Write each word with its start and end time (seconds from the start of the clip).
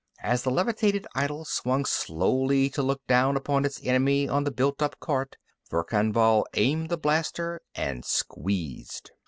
As 0.23 0.41
the 0.41 0.49
levitated 0.49 1.05
idol 1.13 1.45
swung 1.45 1.85
slowly 1.85 2.71
to 2.71 2.81
look 2.81 3.05
down 3.05 3.37
upon 3.37 3.65
its 3.65 3.79
enemy 3.85 4.27
on 4.27 4.45
the 4.45 4.51
built 4.51 4.81
up 4.81 4.99
cart, 4.99 5.35
Verkan 5.69 6.11
Vall 6.11 6.43
aimed 6.55 6.89
the 6.89 6.97
blaster 6.97 7.61
and 7.75 8.03
squeezed. 8.03 9.11